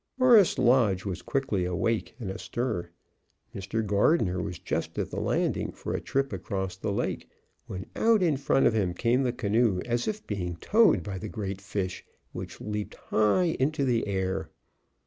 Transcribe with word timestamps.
Forest 0.17 0.57
Lodge 0.57 1.05
was 1.05 1.21
quickly 1.21 1.63
awake 1.63 2.15
and 2.19 2.31
astir. 2.31 2.89
Mr. 3.53 3.85
Gardner 3.85 4.41
was 4.41 4.57
just 4.57 4.97
at 4.97 5.11
the 5.11 5.19
landing 5.21 5.71
for 5.71 5.93
a 5.93 6.01
trip 6.01 6.33
across 6.33 6.75
the 6.75 6.91
lake, 6.91 7.29
when 7.67 7.85
out 7.95 8.23
in 8.23 8.35
front 8.37 8.65
of 8.65 8.73
him 8.73 8.95
came 8.95 9.21
the 9.21 9.31
canoe 9.31 9.79
as 9.85 10.07
if 10.07 10.25
being 10.25 10.55
towed 10.55 11.03
by 11.03 11.19
the 11.19 11.29
great 11.29 11.61
fish, 11.61 12.03
which 12.33 12.59
leaped 12.59 12.95
high 12.95 13.55
into 13.59 13.85
the 13.85 14.07
air. 14.07 14.49